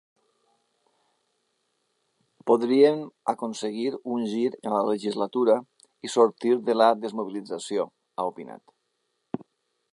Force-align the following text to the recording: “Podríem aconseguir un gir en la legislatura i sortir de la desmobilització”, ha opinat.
“Podríem 2.51 3.03
aconseguir 3.35 3.93
un 4.15 4.25
gir 4.33 4.49
en 4.55 4.75
la 4.77 4.81
legislatura 4.89 5.59
i 6.09 6.11
sortir 6.17 6.57
de 6.71 6.77
la 6.83 6.91
desmobilització”, 7.07 7.89
ha 8.17 8.31
opinat. 8.35 9.47